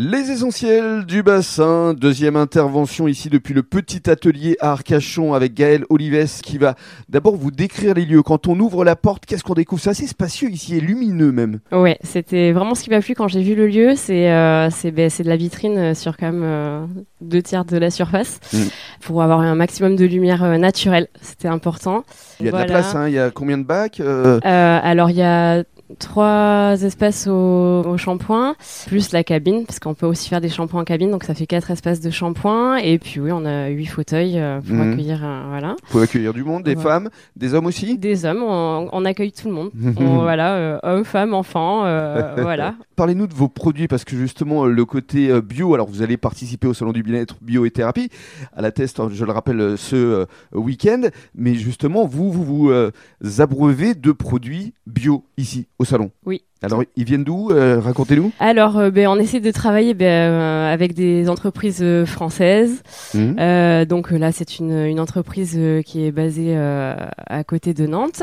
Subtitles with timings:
[0.00, 5.84] Les essentiels du bassin, deuxième intervention ici depuis le petit atelier à Arcachon avec Gaël
[5.90, 6.76] Olives qui va
[7.08, 8.22] d'abord vous décrire les lieux.
[8.22, 9.82] Quand on ouvre la porte, qu'est-ce qu'on découvre?
[9.82, 11.58] C'est assez spacieux ici et lumineux même.
[11.72, 13.94] Ouais, c'était vraiment ce qui m'a plu quand j'ai vu le lieu.
[13.96, 16.86] C'est euh, ben, de la vitrine sur quand même euh,
[17.20, 18.58] deux tiers de la surface Mm.
[19.00, 21.08] pour avoir un maximum de lumière euh, naturelle.
[21.20, 22.04] C'était important.
[22.38, 24.80] Il y a de la place, hein, il y a combien de bacs Euh, Euh,
[24.80, 25.64] alors il y a
[25.98, 28.54] trois espaces au, au shampoing,
[28.86, 31.46] plus la cabine, parce qu'on peut aussi faire des shampoings en cabine, donc ça fait
[31.46, 32.76] quatre espaces de shampoing.
[32.76, 34.92] Et puis oui, on a huit fauteuils euh, pour Mhm.
[34.92, 36.82] accueillir, euh, voilà, pouvez accueillir du monde, des Ouais.
[36.82, 37.98] femmes, des hommes aussi?
[37.98, 38.42] Des hommes.
[38.42, 39.70] On, on accueille tout le monde.
[39.98, 42.74] On- voilà, euh, hommes, femmes, enfants, euh, voilà.
[42.96, 46.74] Parlez-nous de vos produits parce que justement le côté bio, alors vous allez participer au
[46.74, 48.10] salon du bien-être bio et thérapie
[48.56, 51.02] à la test, je le rappelle, ce week-end,
[51.34, 56.10] mais justement vous vous vous abreuvez de produits bio ici au salon.
[56.26, 56.42] Oui.
[56.60, 58.32] Alors ils viennent d'où Euh, Racontez-nous.
[58.40, 62.82] Alors, euh, ben, on essaie de travailler ben, euh, avec des entreprises euh, françaises.
[63.14, 63.36] Mhm.
[63.38, 66.94] Euh, donc là, c'est une, une entreprise qui est basée euh,
[67.28, 68.22] à côté de Nantes.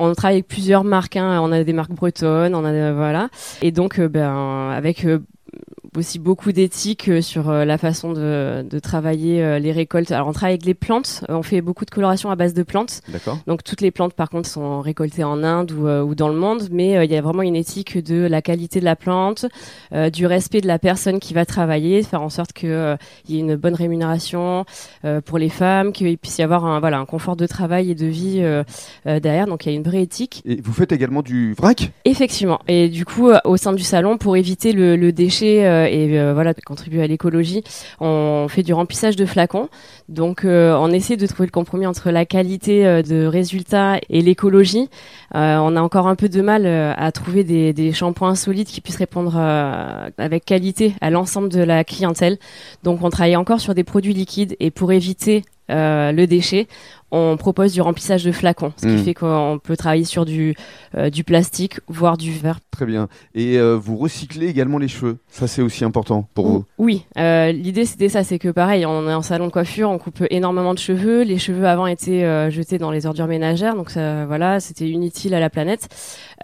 [0.00, 1.16] On travaille avec plusieurs marques.
[1.16, 1.38] hein.
[1.40, 3.28] On a des marques bretonnes, on a voilà.
[3.62, 5.20] Et donc, ben, avec euh,
[5.98, 10.10] aussi beaucoup d'éthique euh, sur euh, la façon de, de travailler euh, les récoltes.
[10.10, 11.24] Alors, on travaille avec les plantes.
[11.28, 13.00] On fait beaucoup de coloration à base de plantes.
[13.08, 13.38] D'accord.
[13.46, 16.68] Donc toutes les plantes par contre sont récoltées en Inde ou, ou dans le monde,
[16.70, 19.46] mais il y a vraiment une éthique de la qualité de la plante,
[20.12, 23.40] du respect de la personne qui va travailler, de faire en sorte qu'il y ait
[23.40, 24.64] une bonne rémunération
[25.24, 28.06] pour les femmes, qu'il puisse y avoir un, voilà, un confort de travail et de
[28.06, 28.42] vie
[29.04, 29.46] derrière.
[29.46, 30.42] Donc il y a une vraie éthique.
[30.44, 31.90] Et vous faites également du vrac?
[32.04, 32.60] Effectivement.
[32.68, 36.54] Et du coup, au sein du salon, pour éviter le, le déchet et euh, voilà,
[36.54, 37.62] contribuer à l'écologie,
[38.00, 39.68] on fait du remplissage de flacons.
[40.08, 44.20] Donc, euh, on essaie de trouver le compromis entre la qualité euh, de résultat et
[44.20, 44.88] l'écologie.
[45.34, 49.36] On a encore un peu de mal à trouver des, shampoings solides qui puissent répondre
[49.36, 52.38] avec qualité à l'ensemble de la clientèle.
[52.82, 56.66] Donc, on travaille encore sur des produits liquides et pour éviter le déchet,
[57.10, 58.96] on propose du remplissage de flacons, ce Mm.
[58.96, 60.54] qui fait qu'on peut travailler sur du,
[60.96, 62.58] euh, du plastique, voire du verre.
[62.70, 63.08] Très bien.
[63.34, 65.18] Et euh, vous recyclez également les cheveux.
[65.28, 66.64] Ça c'est aussi important pour vous.
[66.78, 69.98] Oui, euh, l'idée c'était ça, c'est que pareil, on est en salon de coiffure, on
[69.98, 71.22] coupe énormément de cheveux.
[71.22, 75.34] Les cheveux avant étaient euh, jetés dans les ordures ménagères, donc ça, voilà, c'était inutile
[75.34, 75.88] à la planète.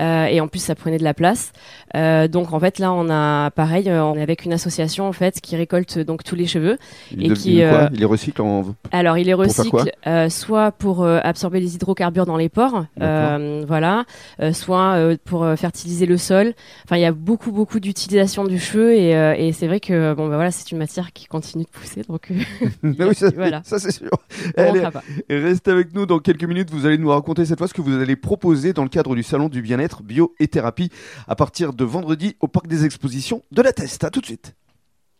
[0.00, 1.52] Euh, et en plus, ça prenait de la place.
[1.96, 5.40] Euh, donc en fait, là, on a pareil, on est avec une association en fait
[5.40, 6.78] qui récolte donc tous les cheveux.
[7.12, 7.88] Il Et de- qui, il quoi?
[7.92, 12.26] Il les recycle en Alors, il les recycle euh, soit pour euh, absorber les hydrocarbures
[12.26, 14.04] dans les pores, euh, voilà,
[14.40, 16.54] euh, soit euh, pour fertiliser le sol.
[16.84, 20.14] Enfin, il y a beaucoup, beaucoup d'utilisation du cheveu et, euh, et c'est vrai que
[20.14, 22.28] bon, bah, voilà, c'est une matière qui continue de pousser, donc
[22.84, 23.62] oui, ça, Voilà.
[23.64, 24.10] ça, c'est sûr.
[24.56, 24.86] Allez,
[25.28, 26.70] restez avec nous dans quelques minutes.
[26.70, 29.24] Vous allez nous raconter cette fois ce que vous allez proposer dans le cadre du
[29.24, 30.90] salon du bien-être bio et thérapie
[31.26, 34.04] à partir de vendredi au parc des expositions de la Teste.
[34.04, 34.54] À tout de suite.